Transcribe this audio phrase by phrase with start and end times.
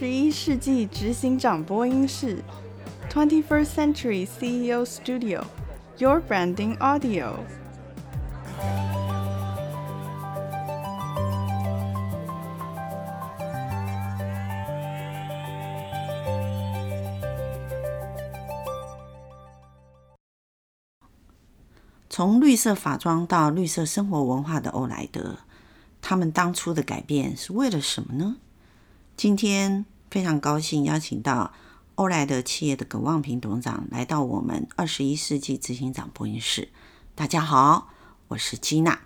[0.00, 2.42] 十一世纪执行长播音室
[3.10, 7.34] ，Twenty First Century CEO Studio，Your Branding Audio。
[22.08, 25.36] 从绿色法装到绿色生活文化的欧莱德，
[26.00, 28.36] 他们当初的改变是为了什么呢？
[29.20, 31.52] 今天非常高兴邀请到
[31.96, 36.70] 欧莱德企业的葛望平董事长来到我们二十一世纪执行长播音室。
[37.14, 37.90] 大家好，
[38.28, 39.00] 我是吉娜。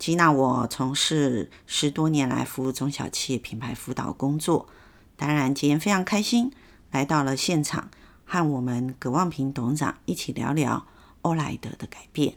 [0.00, 4.66] 吉娜，我从事十多年来服务中小企业品牌辅导工作，
[5.14, 6.52] 当然今天非常开心
[6.90, 7.88] 来到了现场，
[8.24, 10.88] 和我们葛望平董事长一起聊聊。
[11.22, 12.34] 欧莱德的改变，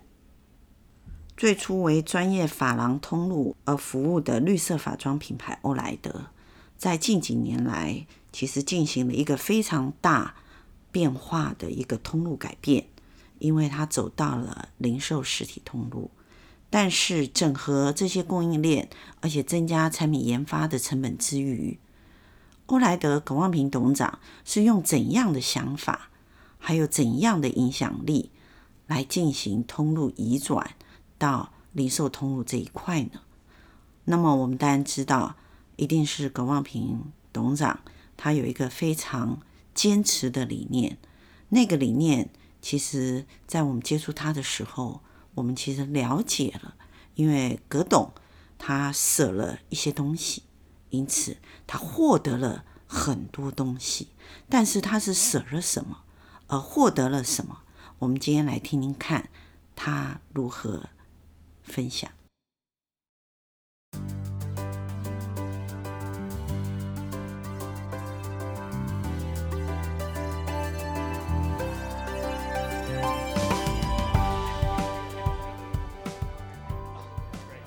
[1.36, 6.26] 最初为专业发廊通路而服务的绿色法装品牌欧莱德，
[6.80, 10.36] 在近几年来其实进行了一个非常大
[10.92, 12.88] 变化的一个通路改变，
[13.38, 16.10] 因为它走到了零售实体通路，
[16.70, 21.78] 但是整合这些供应链，而且增加产品研发的成本之余，
[22.68, 26.10] 欧莱德耿望平董事长是用怎样的想法，
[26.58, 28.32] 还有怎样的影响力，
[28.88, 30.76] 来进行通路移转
[31.18, 33.20] 到零售通路这一块呢？
[34.06, 35.36] 那么我们当然知道，
[35.80, 37.80] 一定是葛望平董事长
[38.17, 39.40] 他有一个非常
[39.73, 40.98] 坚持的理念。
[41.48, 42.30] 那个理念，
[42.62, 45.02] 其实在我们接触他的时候，
[45.36, 46.76] 我们其实了解了，
[47.16, 48.12] 因为葛董
[48.58, 50.44] 他舍了一些东西，
[50.89, 54.10] 因此他获得了很多东西。
[54.50, 56.04] 但是他是舍了什么，
[56.48, 57.62] 而获得了什么？
[58.00, 59.30] 我们今天来听听看
[59.78, 60.89] 他如何
[61.64, 62.12] 分享。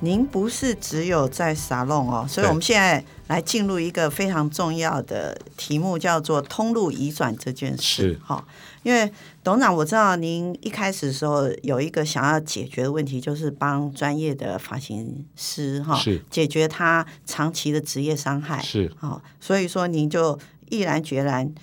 [0.04, 8.18] 您不是只有在沙龙哦，所以我们现在来进入一个非常重要的题目，叫做通路移转这件事。
[8.24, 8.44] 哈，
[8.82, 9.10] 因为
[9.44, 15.96] 董事长，我知道您一开始的时候有一个想要解决的问题，就是帮专业的发型师哈，
[16.28, 18.60] 解决他长期的职业伤害。
[18.60, 20.36] 是，好，所以说您就
[20.68, 21.54] 毅然决然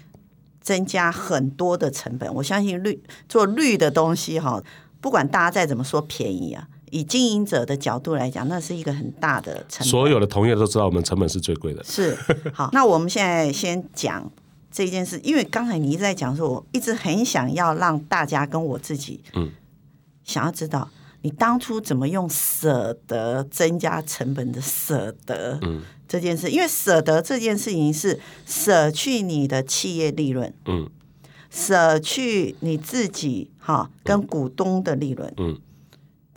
[0.62, 2.34] 增加很多的成本。
[2.36, 4.64] 我相信绿做绿的东西哈，
[5.02, 6.70] 不管大家再怎么说便宜啊。
[6.92, 9.88] 以经营者的角度来讲，那是一个很大的成本。
[9.88, 11.84] 所有的同业都知道，我们成本是最贵的。
[11.84, 12.18] 是，
[12.54, 14.32] 好，那我们现在先讲
[14.72, 19.52] 这件事，因为刚才你一直在讲说，我一直很想要让大家跟我自己，嗯，
[20.24, 20.90] 想要知道
[21.22, 30.90] 你当初怎么用舍得增加成本的舍得，嗯，这件事，因为舍得这件事情是舍去你的企业利润，嗯，
[31.50, 35.52] 舍去你自己哈跟股东的利润，嗯。
[35.54, 35.62] 嗯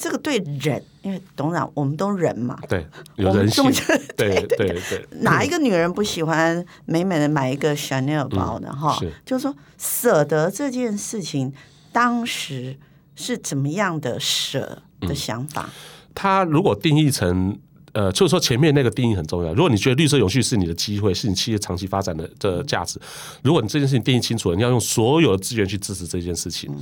[0.03, 3.71] 这个对人，因为董事长，我们都人嘛，对，有人性，
[4.17, 8.97] 对对 对，对， 哪一个女人不喜欢美美的买一个 Chanel 包的哈？
[8.99, 11.53] 是，就是说舍得这件事情，
[11.93, 12.77] 当时
[13.15, 15.67] 是怎么样的舍的想法？
[15.69, 17.57] 嗯，他如果定义成。
[17.93, 19.53] 呃，就是说前面那个定义很重要。
[19.53, 22.99] 如果你觉得绿色永续是你的机会，是你企业长期发展的的价值，
[23.43, 26.75] 如果你这件事情定义清楚了，你要用所有的资源去支持这件事情。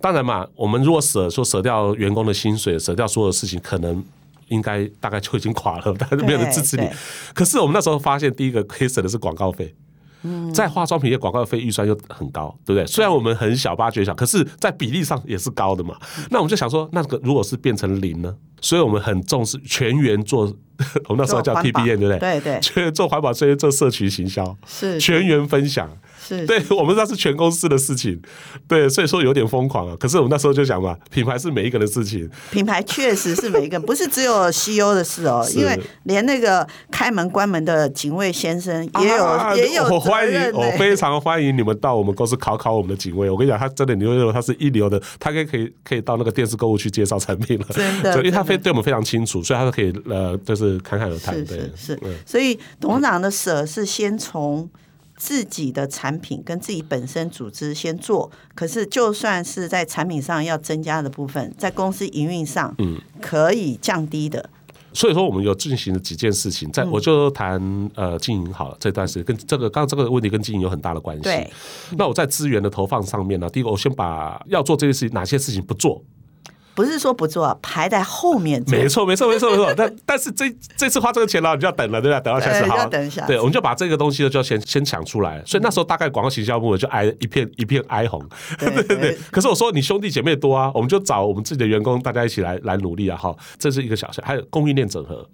[0.00, 4.02] 当然嘛，我们如果舍说舍掉员工的薪水，舍掉所有的事情，可能
[4.48, 6.88] 应该大概就已经垮了，但是没有人支持你。
[7.34, 9.74] 可是我们那时候发现，第一个可以省的是广告费。
[10.54, 12.86] 在化妆品业广告费预算又很高，对不对？
[12.86, 15.94] 虽然我们很小，八绝小，可是在比例上也是高的嘛。
[16.30, 18.34] 那我们就想说，那个如果是变成零呢？
[18.60, 20.42] 所以我们很重视全员做，
[21.08, 22.18] 我们那时候叫 P B N 对不对？
[22.18, 25.90] 对对， 全员做环保，所以做社区行销，是全员分享。
[26.26, 28.20] 是对，我们那是全公司的事情，
[28.66, 29.96] 对，所以说有点疯狂啊。
[30.00, 39.84] 可是我们那时候就想嘛，品牌是每一个人的事情，品牌确实是每一个人，不是只有 CEO 的事哦，因为连那个开门关门的警卫先生也有、啊、也有。
[39.84, 43.28] 我欢迎，我非常欢迎你们到我们公司考考我们的警卫。
[43.28, 51.34] 我跟你讲，他真的牛牛，他是一流的，他可以可以可以到那个电视购物去介绍产品了，真的，因为他非对我们非常清楚，所以他是可以呃，就是侃侃而谈。
[51.44, 54.68] 对，是是，所以董事长的舍是先从。
[55.24, 64.50] 自己的产品跟自己本身组织先做，可是就算是在产品上要增加的部分，在公司营运上，嗯，可以降低的。
[64.92, 67.58] 所以说，我们有进行了几件事情，在我就谈
[67.94, 71.30] 呃经营好了这段时间，跟这个刚刚这个问题跟经营有很大的关系。
[71.96, 76.04] 那我在资源的投放上面呢，第一个我先把要做这些事情哪些事情不做，
[76.74, 78.76] 不是说不做，排在后面做。
[78.76, 79.72] 没错，没错，没错，没错。
[79.76, 80.44] 但但是这
[80.76, 82.18] 这次花这个钱了，你就要等了，对吧？
[82.20, 83.24] 等到下次好， 要等一下。
[83.26, 85.42] 对，我们就把这个东西就要先先抢出来。
[85.46, 88.20] 所以那时候大概广告行销部就挨一片一片哀鸿，
[88.58, 89.18] 对 对对。
[89.30, 93.16] 可是我说你兄弟姐妹多啊，我们就找我们自己的员工，大家一起来来努力啊！
[93.16, 95.26] 哈，这是一个小项，还有供应链整合。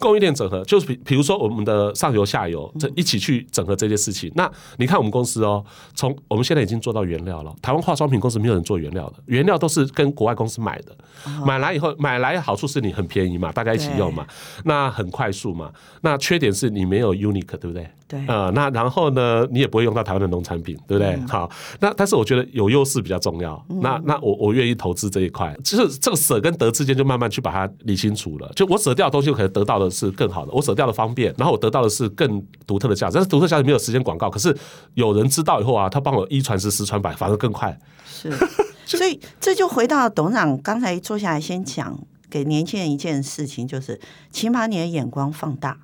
[0.00, 4.32] 供应链整合就是比比如说我们的上游下游这一起去整合这件事情。
[4.34, 5.64] 那你看我们公司哦，
[5.94, 7.54] 从我们现在已经做到原料了。
[7.60, 10.96] 台湾化妆品公司没有人做原料的，原料都是跟国外公司买的。
[11.44, 14.26] 买来以后买来好处是你很便宜嘛，大家一起用嘛，
[14.64, 15.70] 那很快速嘛。
[16.00, 17.86] 那缺点是你没有 unique，对不对？
[18.08, 18.24] 对。
[18.26, 21.20] 呃，那然后呢，你也不会用到台湾的农产品，对不对？
[21.28, 23.62] 好，那但是我觉得有优势比较重要。
[23.82, 28.50] 那那我我愿意投资这一块，就是这个舍跟得之间就慢慢去把它理清楚了。
[28.56, 29.89] 就我舍掉的东西，可能得到的。
[29.90, 33.14] 是更好的，我舍掉了方便，然后我得到的是更独特的价值。
[33.14, 34.56] 但是独特价值没有时间广告，可是
[34.94, 37.78] 有人知道以后啊，他帮我一传十，十传百，反而更快。
[38.06, 38.32] 是，
[38.86, 41.98] 所以这就回到董事长刚才坐下来先讲
[42.28, 44.00] 给年轻人一件事情，就是
[44.30, 45.78] 请把你的眼光放大，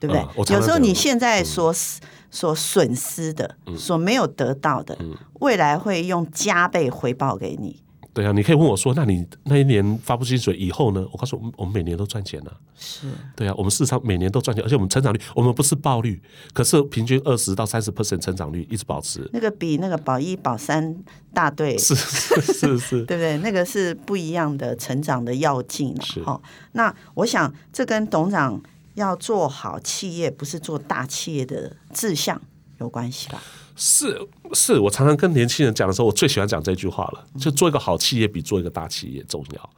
[0.00, 0.22] 对不对？
[0.36, 1.76] 嗯、有时候你现在所、嗯、
[2.30, 7.83] 所损失的、所没有得到的，嗯、未来会用加倍回报给你。
[8.14, 12.56] 对啊，你可以问我说：“那你那一年发布薪水以后呢？”我告诉我们，我们每年都赚钱了。
[12.76, 16.22] 是，对啊，我们市场每年都赚钱，而且我们成长率，我们不是暴率，
[16.52, 19.28] 可是平均二十到三十 percent 成长率一直保持。
[19.32, 20.96] 那个比那个保一保三
[21.32, 23.36] 大队是是是是， 对不对？
[23.38, 26.00] 那个是不一样的成长的要劲。
[26.00, 26.40] 是，好，
[26.72, 28.62] 那我想这跟董事长
[28.94, 32.40] 要做好企业，不是做大企业的志向
[32.78, 33.42] 有关系吧？
[33.74, 34.16] 是
[34.54, 39.70] 是，我常常跟年轻人讲的时候，我最喜欢讲这句话了，就做一个好企业比做一个大企业重要。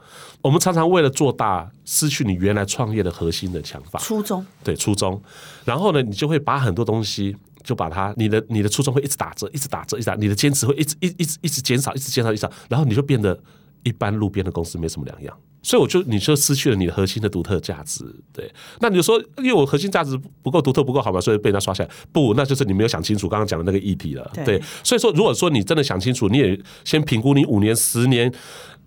[0.43, 4.45] 我们常常为了做大，失去你原来创业的核心的想法，初衷。
[4.63, 5.21] 对，初衷。
[5.65, 7.35] 然后呢，你就会把很多东西，
[7.65, 13.39] 就把它，你的你的初衷会一直打折，一直打折，一直打，你的坚持会一直一一直一直减少，一直减少，一直减少，然后你就变得
[13.83, 15.37] 一般路边的公司没什么两样。
[15.67, 18.49] 所以我就你就失去了你的核心的独特价值，对。
[18.79, 21.91] 那你就说，因为我核心价值不够独特，不够好嘛，所以被人家刷下来。
[22.13, 24.63] 不，那就是你没有想清楚刚刚讲的那个议题了，对。
[24.85, 28.33] 所以说，如果说你真的想清楚，你也先评估你五年、十年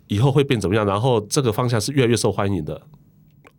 [0.07, 2.81] 以后会变怎么样，然后这个方向是越来越受欢迎的。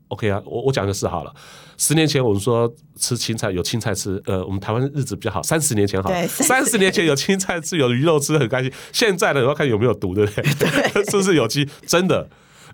[0.09, 1.31] OK 啊，我我讲个事好了。
[1.77, 5.43] 十年前我们说吃青菜有青菜吃，呃，我们台湾日子比较好。
[5.43, 8.73] 三十年前好，三十年前有青菜吃，有鱼肉吃，很开心。
[8.93, 10.43] 现在呢，我要看有没有毒，对不对？
[10.55, 11.69] 对 是不是有机？
[11.87, 12.27] 真的。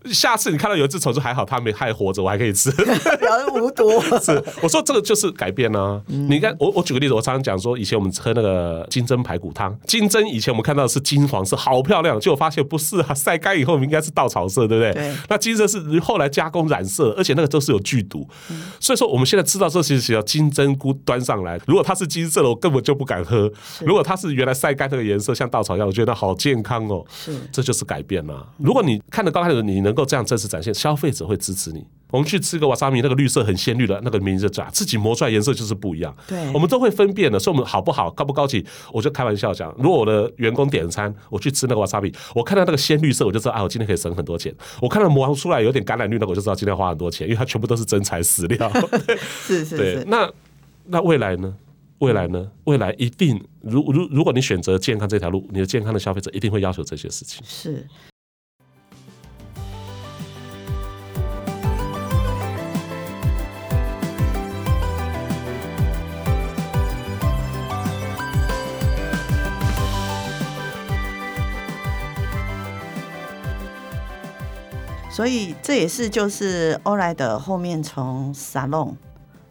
[0.04, 2.70] 下次你看到有一只虫，就还好，它没还活着，我还可以吃。
[3.20, 4.00] 表示无毒。
[4.20, 6.02] 是，我说这个就是改变呢、啊。
[6.08, 14.92] 嗯、你看，我我举个例子，我常常讲说，以前我们喝那个金针排骨汤，金针以前我们看到的是金黄色，好漂亮，结果发现不是啊，晒干以后应该是稻草色，对不对？
[14.92, 15.14] 对。
[15.28, 18.26] 那金针是后来加工染色，而且那个都是有剧毒。
[18.50, 23.48] 嗯、所以说，我们现在知道这其实要金针菇端上来，如果它是金色的，我根本就不敢喝；
[23.84, 27.04] 如果它是原来晒干那个颜色，像稻草一样，我觉得好健康哦。
[27.10, 28.46] 是，这就是改变了、啊。
[28.58, 30.74] 如果你看得高开始，你能够这样真实展现。
[30.74, 31.86] 消费者会支持你。
[32.10, 36.14] 我们去吃个瓦萨米，那个绿色很鲜绿的那个名字假，自己磨出来颜色就是不一样。
[36.26, 37.38] 对，我们都会分辨的。
[37.38, 44.54] 所以我们好不好，高不高级，我就开玩笑讲，如果我的员工点餐，我去吃那个瓦萨米，我看到那个鲜绿色，我就知道啊，我今天可以省很多钱。
[44.80, 48.70] 我看到磨出来有点橄榄绿的，那个，我就知道今天花很多钱，因为它全部都是真材实料。
[49.46, 49.76] 是是是。
[49.76, 50.30] 对，那
[50.86, 51.54] 那未来呢？
[51.98, 52.50] 未来呢？
[52.64, 57.42] 未来一定，如如如果你选择健康这条路，你的健康的消费者一定会要求这些事情。
[57.44, 57.86] 是。
[75.16, 78.94] 所以这也是就是欧莱德后面从沙龙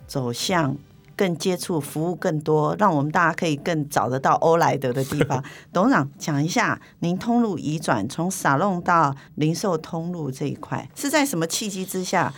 [0.06, 0.78] 走向
[1.16, 5.44] 更接触服务更多，让我们大家可以更找得到欧莱德的地方。
[5.74, 12.32] 董事长讲一下，您通路移转从沙龙到零售通路这一块是在什么契机之下？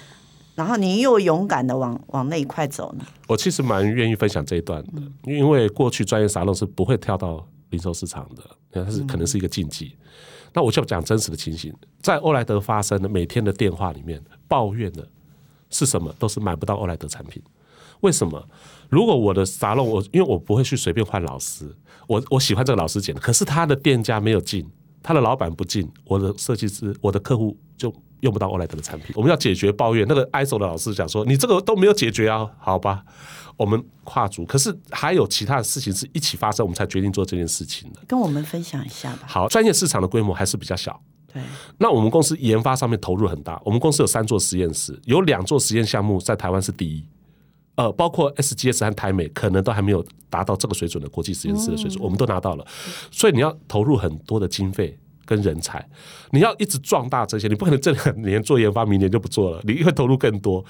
[0.55, 3.05] 然后您又勇敢的往往那一块走呢？
[3.27, 9.97] 我其实蛮愿意分享这一段的，因为过去专业沙龙是不会跳到零售市场的，它是可能是一个禁忌。
[10.53, 15.07] 那我就讲真实的情形，在欧莱德发生的每天的电话里面，抱怨的
[15.69, 16.13] 是什么？
[16.17, 17.41] 都是买不到欧莱德产品。
[18.01, 18.47] 为什么？
[18.89, 21.69] 如果我的沙龙，我因为我不会去随便换老师，
[22.07, 24.67] 我我喜欢这个老师剪的，可是他的店家没有进，
[25.01, 29.13] 他的老板不进，我的设计师，我的客户就用不到欧莱德的产品。
[29.15, 33.03] 我们要解决抱怨，那个 ISO 的老师讲说，你这个都没有解决啊，好吧？
[33.55, 37.99] 我们跨足，可是还有其他的事情是一起发生，我们才决定做这件事情的。
[38.07, 39.23] 跟我们分享一下吧。
[39.25, 41.01] 好，专业市场的规模还是比较小。
[41.33, 41.41] 对。
[41.79, 47.03] 那我们公司研发上面投入很大，我们公司有三座实验室，有两座实验项目在台湾是第一。
[47.77, 52.65] 呃，包括 SGS 和台美可能都还没有达到这个水准的国际实验室的水准，嗯、我们都拿到了。
[53.11, 54.97] 所以你要投入很多的经费
[55.27, 55.85] 跟人才，
[56.31, 60.63] 你要一直壮大这些，你不可能这两年做研发，明年就不做了，你会投入更多。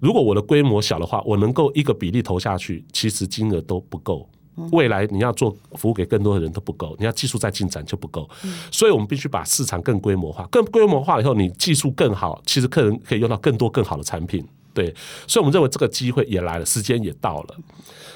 [0.00, 4.26] 如果我的规模小的话，我能够一个比例投下去，其实金额都不够。
[4.70, 8.30] 未来你要做服务给更多的人都不够，你要技术再进展就不够，
[8.70, 14.46] 所以我们必须把市场更规模化，更规模化以后，你技术更好，其实客人可以用到更多更好的产品。
[14.72, 14.94] 对，
[15.26, 17.56] 所以我们认为这个机会也来了，时间也到了。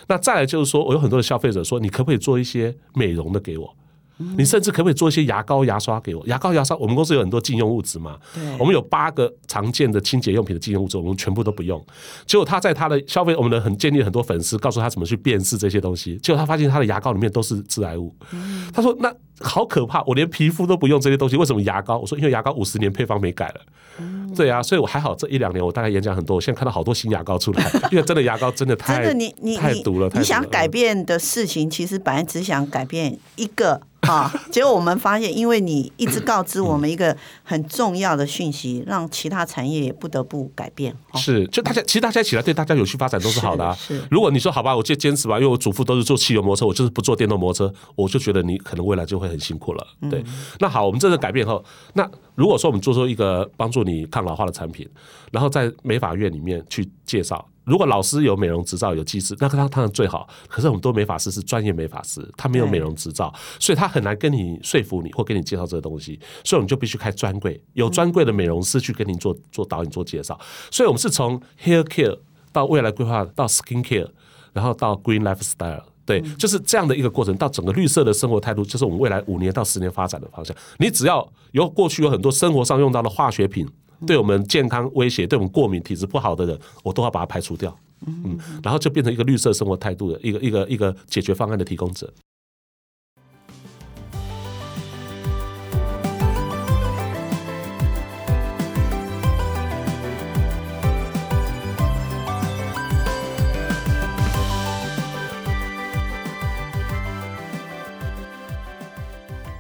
[0.06, 3.74] 那再来就是说，我有很多的消费者说，你可不可以做一些美容的给我？
[4.36, 6.26] 你甚至可不可以做一些牙膏、牙刷给我？
[6.26, 8.18] 牙膏、牙刷，我们公司有很多禁用物质嘛。
[8.58, 11.84] 我们有八个常见的清洁用品的禁用物质，我们全部都不用。
[12.26, 16.16] 结果他在他的消费，我们的很建立很多粉丝，告诉他怎么去辨识这些东西。
[16.18, 18.14] 结果他发现他的牙膏里面都是致癌物。
[18.72, 23.60] 他说：“那好可怕，我连皮肤都不用这些东西，为什么牙膏？”我说：“因为牙膏五十年配方没改了。”
[24.36, 30.08] 对啊，所以我还好，这一两年我大概演讲很多，我现在看到好多新牙膏出来，因为真的牙膏真的太真的你你太毒了。
[30.14, 33.80] 你想改变的事情，其实本来只想改变一个。
[34.08, 34.32] 啊！
[34.50, 40.96] 结果我们发现，因为你一直告知我们一个很重要的讯息，让其他产业也不得不改变。
[41.14, 43.74] 是，就大家其实大家起来对大家有序发展都是好的啊。
[43.74, 49.86] 是，如果你说好吧，我就坚持吧，因为我祖父都是做汽油摩托车，我就是不做电动摩托车，我就觉得你可能未来就会很辛苦了。
[50.10, 50.24] 对，
[50.58, 51.62] 那好，我们这次改变后，
[51.92, 54.88] 那如果说我们做出一个帮助你抗老化的产品，
[55.30, 57.46] 然后在美法院里面去介绍。
[57.68, 60.26] 如果老师有美容执照有技师，那他当然最好。
[60.48, 66.18] 可是很多美发师是专业美发师，他没有美容执照，所以他很难跟你说服你或跟你介绍这个东西。
[66.42, 70.38] 所以我们就必须开专柜，有专柜的美容师去跟您做做导引、做介绍。
[70.70, 72.18] 所以我们是从 hair care
[72.50, 74.08] 到未来规划到 skin care，
[74.54, 77.36] 然后到 green lifestyle，对，就是这样的一个过程。
[77.36, 80.56] 到整个绿色的生活态度，就是我们未来五年到十年发展的方向。
[80.78, 83.68] 你只要有过去有很多生活上用到的化学品。
[84.06, 87.76] 对我们健康威胁、对我们过敏体质不好的人，我都要把它排除掉，
[88.06, 92.12] 嗯，然后就变成一个绿色生活态度的一个一个一个解决方案的提供者。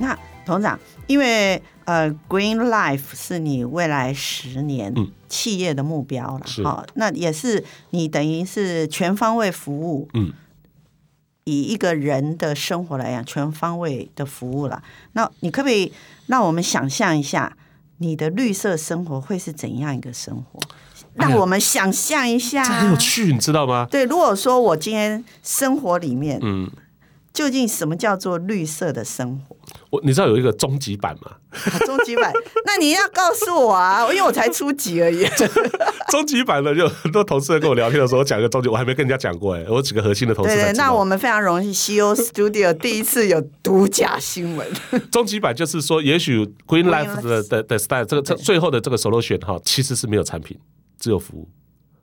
[0.00, 0.16] 那
[0.46, 1.60] 董事长，因为。
[1.88, 4.94] 呃，Green Life 是你未来十年
[5.26, 10.34] 企业的目标了，好、嗯，那也是你等于是全方位服务，嗯，
[11.44, 14.82] 以一个人的生活来讲，全方位的服务了。
[15.12, 15.90] 那你可不可以
[16.26, 17.56] 让我们想象一下，
[17.96, 20.60] 你的绿色生活会是怎样一个生活？
[21.14, 23.88] 让我们想象一下，这很有趣，你知道吗？
[23.90, 26.70] 对，如果说我今天生活里面，嗯。
[27.30, 29.56] 究竟什么叫做绿色的生活？
[29.90, 31.32] 我你知道有一个终极版吗？
[31.86, 32.32] 终极版，
[32.66, 35.26] 那你要告诉我啊，因为我才初级而已。
[36.10, 40.54] 终极版的，就很多同事跟我聊天的时候，我讲一个终极，我还没跟人家讲过哎，我几个核心的同事。
[40.54, 44.66] 对，对，那我们非常荣幸，CEO Studio 第一次有独家新闻。
[45.10, 50.58] 终极版就是说，也许 Green Life 的的的 style 这个这最后的这个 solution 哈，其实是没有产品，
[50.98, 51.48] 只有服务。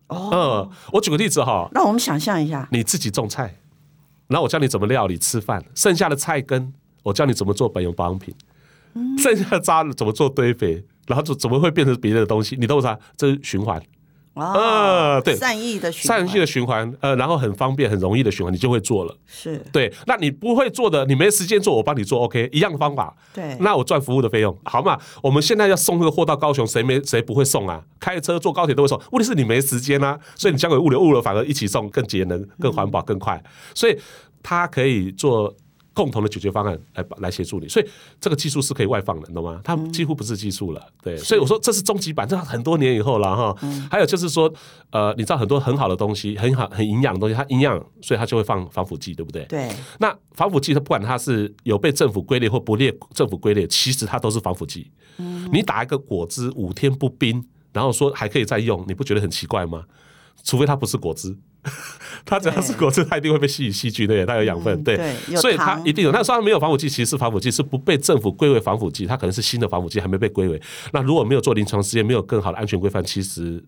[0.07, 3.55] 哦，嗯，我举个例子哈，让我们想象一下，你自己种菜。
[4.27, 6.73] 然后我教你怎么料理吃饭，剩下的菜根
[7.05, 8.33] 我教你怎么做本用保养品，
[9.19, 12.57] 剩下的渣怎么做堆肥，然后怎怎么会变成别的东西？
[12.59, 12.97] 你懂啥？
[13.15, 13.79] 这是循环。
[14.33, 19.15] 啊、哦，对，善意的循环，善意的循环，呃，然后很方便、很容易的循环，你就会做了。
[19.25, 19.93] 是，对。
[20.07, 23.15] 那你不会做的，你没时间做，我帮你做，OK，一样的方法。
[23.33, 23.55] 对。
[23.61, 24.99] 那我赚服务的费用，好嘛？
[25.21, 27.81] 我们现在要送这个货到高雄，谁没谁不会送啊？
[27.97, 33.41] 开车坐高铁都会送，问题是你没时间啊，所以你交给物流，物流反而一起送，更节能、更环保、更快。
[33.73, 33.97] 所以
[34.43, 35.55] 它可以做。
[35.95, 39.61] 共同的解决方案来来协助你，所以这个技术是可以外放的，懂吗？
[39.63, 41.15] 它几乎不是技术了，对。
[41.15, 43.55] 所以我说这是终极版，这很多年以后了哈。
[43.89, 44.53] 还有就是说，
[44.91, 49.45] 呃，你知道很多很好的东西，很好很营养的东西，它营养，所以它就会放防腐剂，对不对？
[49.45, 49.71] 对。
[49.99, 54.91] 那防腐剂它不管它是有被政府归类或不列政府归类，其实它都是防腐剂。
[55.51, 59.85] 你打一个果汁五天不冰，然后说还可以再用，你不觉得很奇怪吗？
[60.43, 61.35] 除非它不是果汁。
[62.25, 66.11] 它只要是果汁，它一定会被吸引细菌，对，它有养分，对，所以它一定有。
[66.11, 70.61] 那虽然没有防腐剂，其实是防腐剂，是不被政府归为防腐剂，它可能是新的防腐剂，还没被归为。
[70.93, 73.63] 那如果没有做临床实验，没有更好的安全规范，其实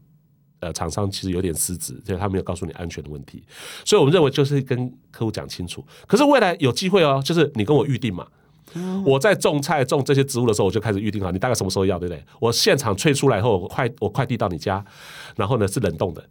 [0.60, 3.44] 呃，厂商其实有点失职，就是他没有告诉你安全的问题。
[3.86, 5.86] 所以我们认为就是跟客户讲清楚。
[6.08, 8.26] 可是未来有机会哦，就是你跟我预定嘛，
[9.06, 12.24] 我在种菜种这些植物的时候，我就开始预定好，你大概什么时候要，对不对？
[12.40, 14.84] 我现场萃出来后，快我快递到你家，
[15.36, 16.24] 然后呢是冷冻的。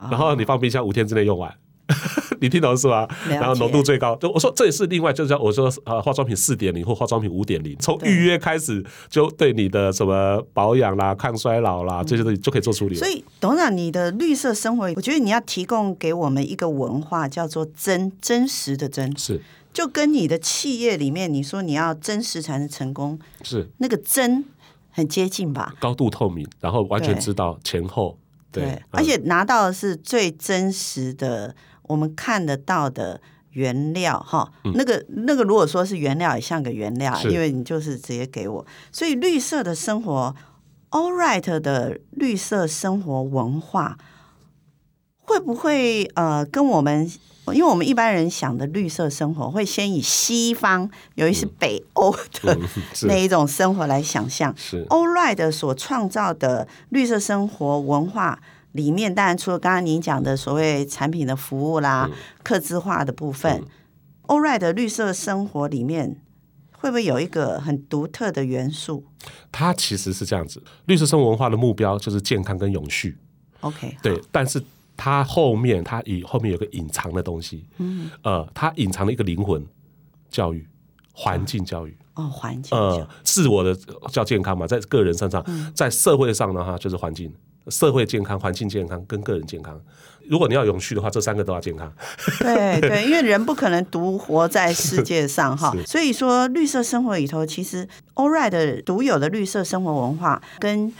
[0.00, 1.52] 然后你放冰箱五天之内用完，
[2.40, 3.08] 你听懂是吧？
[3.28, 12.94] 然后浓度最高，就我说这也是另外，就是叫我说呃化妆品四点零或化妆品五点零，从预约开始就对你的什么保养啦、抗衰老啦这些东西就可以做处理。
[12.94, 19.40] 所以董事长，你的绿色生活，我觉得你要提供给我们一个文化，叫做真真实的真，是
[19.72, 24.44] 就跟你的企业里面，你说你要真实才能成功，是那个真
[24.90, 25.74] 很接近吧？
[25.78, 28.18] 高度透明，然后完全知道前后，
[28.56, 33.20] 对，对嗯、而且拿到的是最真实的，我们看得到的
[33.50, 34.52] 原料哈。
[34.74, 38.66] 那个那个，如果说是原料，也像个原料，因为你就是直接给我。
[38.90, 40.34] 所以绿色的生活
[40.90, 43.96] ，All Right 的绿色生活文化，
[45.26, 47.10] 会不会呃跟我们？
[47.54, 52.10] 因为我们一般人想的绿色生活，会先以西方，尤其是北欧
[52.42, 52.58] 的
[53.06, 54.52] 那一种生活来想象。
[54.56, 58.40] 是 All Right 所创造的绿色生活文化
[58.72, 62.10] 里面，当然除了刚刚您讲的所谓产品的服务啦、
[62.42, 63.62] 客制化的部分
[64.26, 66.20] ，All Right 的绿色生活里面
[66.72, 69.04] 会不会有一个很独特的元素？
[69.52, 73.16] 它其实是这样子，绿色生活文化的目标就是健康跟永续。
[73.60, 74.60] OK，对，但是。
[74.96, 79.64] 它后面，它以后面有个隐藏的东西，嗯，呃，它隐藏了一个灵魂，
[80.30, 80.66] 教育，
[81.12, 83.76] 环境教育，哦，环境，呃，自我的
[84.10, 87.30] 叫健康嘛，在个人身上，在社会上呢，哈，就是环境，
[87.68, 89.78] 社会健康、环境健康跟个人健康。
[90.28, 91.92] 如果你要永续的话，这三个都要健康。
[92.40, 100.92] 对对， 因为人不可能独活在世界上哈， 所以说绿色生活里头，其实 All Right 的独有的绿色生活文化，跟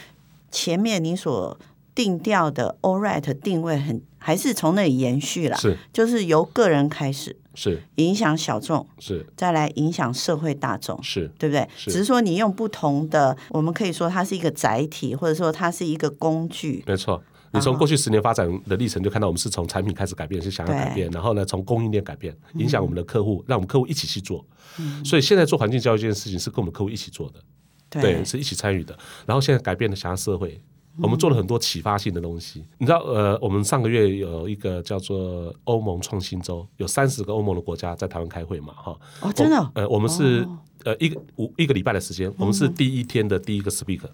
[0.51, 1.59] 前面你所。
[1.97, 11.67] 定调的 All Right 定位很还是从那里延续了，是就是由个人开始，是影响小众，是再来影响社会大众，是对不对？
[11.77, 16.85] 只是说你用不同的，我们可以说它是一个载体，或者说它是一个工具。
[16.87, 17.23] 没错，
[17.53, 24.45] 你从过去十年发展的历程就看到，我们是从产品开始改变，是想要改变，然后呢，从供应链改变，影响我们的客户，让我们客户一起去做。
[24.79, 27.41] 嗯、所以现在做环境教育这件事情是跟我们客户一起做的，
[27.89, 28.99] 对，对，是一起参与的。
[29.25, 30.61] 然后现在改变了，想要社会。
[31.03, 38.99] 我们做了很多启发性的东西，你知道，呃，我们上个月有一个叫做欧盟创新周，有三十个欧盟的国家在台湾开会嘛，哈。
[39.21, 39.71] 哦，真的。
[39.75, 40.49] 呃，我们是
[40.85, 44.09] 呃一个五一个礼拜的时间，我们是第一天的第一个 speaker，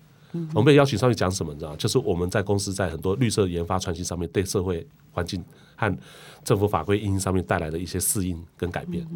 [0.55, 1.53] 我们被邀请上去讲什么？
[1.53, 5.45] 你知道，就是我们在公司在很多绿色研发创新上面，对社会环境
[5.77, 5.97] 和
[6.43, 9.07] 政府法规因上面带来的一些适应跟改变。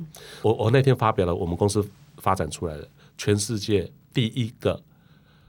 [0.43, 1.85] 我我那天发表了我们公司
[2.19, 4.81] 发展出来的全世界第一个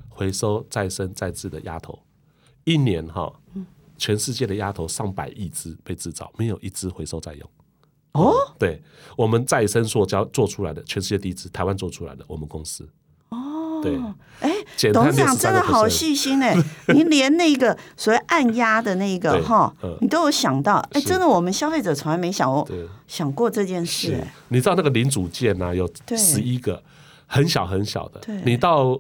[0.10, 2.00] 回收再生再制的鸭头。
[2.68, 3.32] 一年哈，
[3.98, 7.50] 全世界的鸭头上百亿只被制造，没有一只回收再用。
[8.12, 8.82] 哦，对，
[9.16, 12.86] 我们再生塑胶做出来的，全世界第一只，台湾做出来的，我们公司。
[13.30, 13.98] 哦，对，
[14.42, 14.52] 哎，
[14.92, 16.54] 董事长真的好细心哎，
[16.88, 20.76] 您连那个 所谓按压的那个哈，你都有想到。
[20.92, 22.68] 哎，真的，我们消费者从来没想过
[23.08, 24.22] 想过这件事。
[24.50, 26.84] 你知道那个零组件呢，有十一个，
[27.28, 28.22] 很小很小的。
[28.44, 29.00] 你到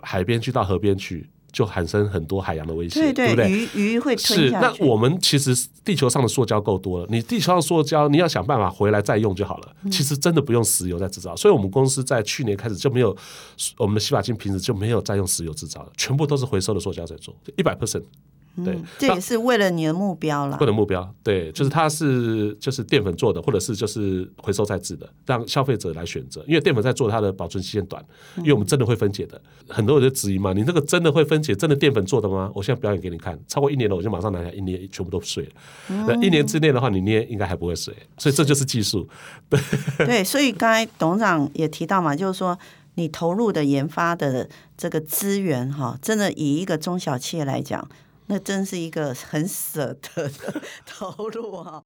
[0.00, 1.30] 海边去，到河边去。
[1.54, 3.50] 就产生很多海洋的威胁，对，对，对不对？
[3.50, 4.60] 鱼鱼会吞下。
[4.74, 9.72] 是，那我们其实地球上的塑胶够多了，你地球上塑胶你要想办法回来再用就好了。
[9.90, 13.16] 其实真的不用石油再制造，所以我们公司在去年开始就没有
[13.78, 18.02] 我们的洗发精瓶子就没有再用石油制造了，全部都是回收的塑胶在做，一百 percent。
[18.62, 20.56] 对、嗯，这也是为了你的目标啦。
[20.60, 26.44] 为了目标，对，就是它是就是淀粉做的，或者是就是回收再制的，让消费者来选择。
[26.46, 28.04] 因为淀粉在做它的保存期限短，
[28.36, 29.40] 因为我们真的会分解的。
[29.68, 32.50] 很多人就质疑嘛，你这个真的会分解，真的淀粉做的吗？
[32.54, 35.50] 我现在表演给你看，超过一年了，我就马上拿下一年全部都碎了。
[36.06, 39.08] 那一年之内的话，你捏应该还不会碎，所以这就是技术。
[39.48, 39.58] 对
[40.06, 42.56] 对，所以刚才董事长也提到嘛，就是说
[42.94, 47.88] 你投入的研发的这个资源哈，真的以一个中小企业来讲。
[48.26, 51.84] 那真是一个很舍得的投入哈。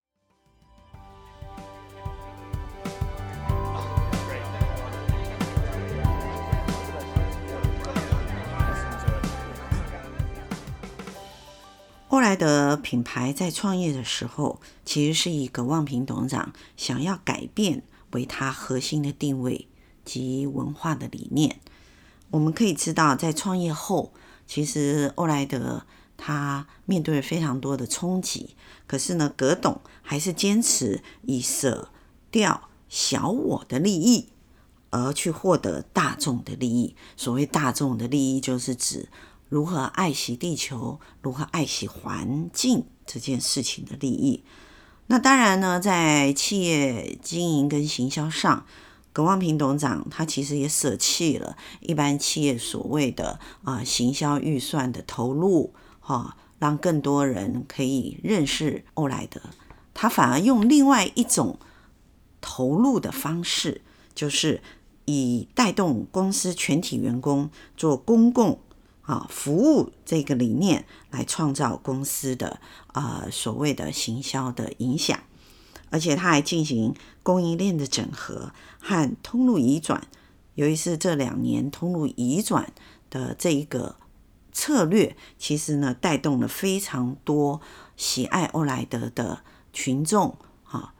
[12.09, 19.67] 欧莱德品牌在创业的时候，其实是以葛望平董事长想要改变为他核心的定位
[20.05, 21.61] 及文化的理念。
[22.31, 24.13] 我们可以知道，在创业后，
[24.47, 25.83] 其实欧莱德。
[26.21, 28.57] 他面对非常多的冲击，
[28.89, 31.91] 可是呢，葛董还是坚持以舍
[32.31, 34.27] 掉小我的利益，
[34.91, 36.97] 而去获得大众的利益。
[37.17, 39.09] 所谓大众的利益，就是指
[39.49, 44.43] 如何爱惜地球、如何爱惜环境这件事情的利益。
[45.07, 48.67] 那当然呢，在企业经营跟行销上，
[49.13, 55.73] 葛望平董事长他其实也舍弃了一般企业所谓的啊、呃、行销预算的投入。
[56.09, 59.41] 哦，让更多人可以认识欧莱德，
[59.93, 61.59] 他反而用另外一种
[62.41, 63.83] 投入的方式，
[64.15, 64.63] 就是
[65.05, 68.59] 以带动公司全体员工做公共
[69.03, 75.21] 啊服务这个理念来创造公司的啊所谓的行销的影响。
[75.91, 80.07] 而且他还进行供应链的整合和通路移转。
[80.55, 82.73] 由于是这两年通路移转
[83.09, 83.97] 的这一个
[84.59, 87.61] 策略，其实呢带动了非常多
[87.97, 90.95] 喜爱欧莱德的群众啊，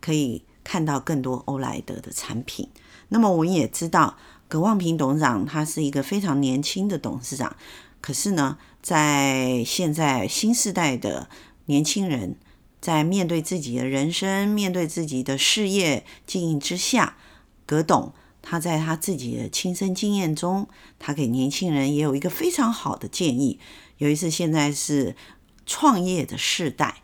[0.00, 2.68] 可以看到更多欧莱德的产品。
[3.10, 4.16] 那么我们也知道，
[4.48, 7.54] 葛望平董事长他是一个非常年轻的董事长，
[8.00, 11.28] 可是呢，在现在新时代的
[11.66, 12.36] 年轻人
[12.80, 17.16] 在面对自己的人生、面对自己的事业经营之下，
[17.64, 18.12] 葛董。
[18.46, 23.58] 他在他自己的亲身经验中，他给年轻人也有一个非常好的建议。
[23.96, 25.16] 有一次，现在是
[25.64, 26.96] 创业的世代，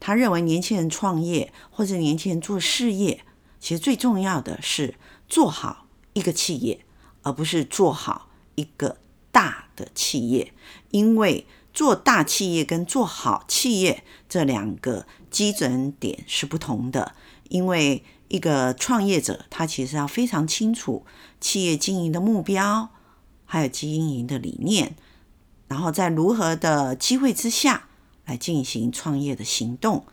[0.00, 3.22] 他认为年轻人创业或者年轻人做事业，
[3.60, 4.94] 其实最重要的是
[5.28, 6.86] 做好一个企业，
[7.20, 8.96] 而不是做好一个
[9.30, 10.54] 大的企业。
[10.90, 17.14] 因为做大企业跟做好企业这两个基准点是不同的，
[17.50, 18.02] 因为。
[18.30, 21.04] 一个创业者，他其实要非常清楚
[21.40, 22.88] 企业经营的目标，
[23.44, 24.94] 还有经营的理念，
[25.66, 27.88] 然后在如何的机会之下
[28.26, 30.04] 来进行创业的行动。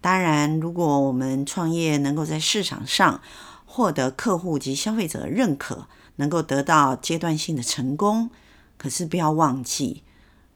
[0.00, 3.20] 当然，如果我们创业能够在市场上
[3.64, 8.30] 获得客户及消费者的认可，能够得到阶段性的成功，
[8.76, 10.02] 可是不要忘记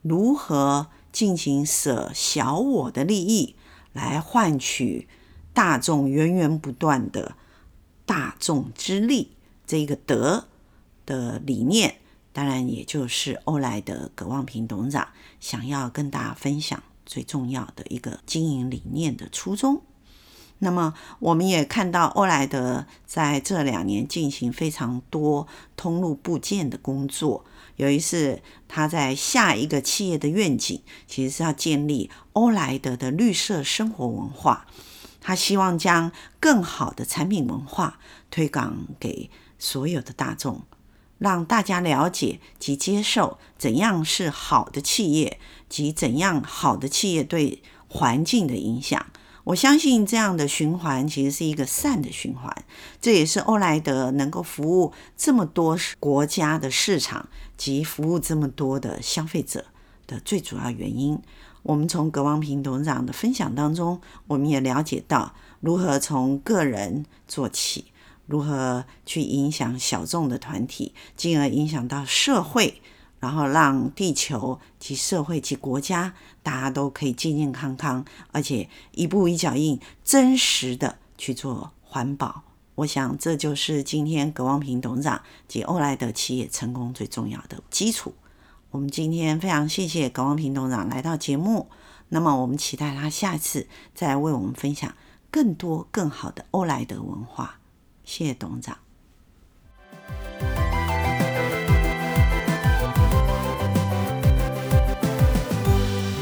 [0.03, 3.55] 如何进行舍小我的利益
[3.93, 5.07] 来换取。
[5.55, 7.37] 大众源源不断的
[8.05, 9.31] 大众之力，
[9.67, 10.49] 这一个德
[11.07, 11.97] 的理念，
[12.33, 15.09] 当然也就是欧莱德葛望平董事长
[15.41, 19.81] 想要跟大家分享最重要的一个经营理念的初衷。
[20.59, 27.45] 那么，我们也看到欧莱德在这两年进行非常多通路部件的工作。
[27.77, 34.67] 有一次，他在下一个企业的愿景，其实是要建立欧莱德的绿色生活文化。
[35.27, 37.99] 他希望将更好的产品文化
[38.31, 40.61] 推广给所有的大众，
[41.17, 49.07] 让大家了解及接受怎样是好的企业及怎样好的企业对环境的影响。
[49.45, 52.55] 我相信这样的循环其实是一个善的循环，
[53.01, 59.65] 这也是欧莱德能够服务这么多国家的市场及服务这么多的消费者
[60.07, 61.19] 的最主要原因。
[61.65, 67.87] 我们从葛望平董事长的分享当中，我们也了解到如何从个人做起，
[68.27, 72.83] 如何去影响小众的团体，进而影响到社会，
[73.19, 82.43] 然后让地球及社会及国家大家都可以健健康康，而且一步一脚印，真实的去做环保。
[82.75, 88.13] 我想这就是今天葛望平董事长及欧莱德企业成功最重要的基础。
[88.75, 91.71] 我们今天非常谢谢葛望平董事长来到节目，
[92.09, 94.93] 那么我们期待他下次再为我们分享
[95.31, 97.61] 更多更好的欧莱德文化。
[98.03, 98.79] 谢谢董事长。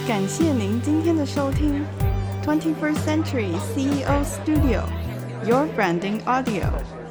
[0.06, 1.82] 感谢您今天的收听
[2.44, 7.01] ，Twenty First Century CEO Studio，Your Branding Audio。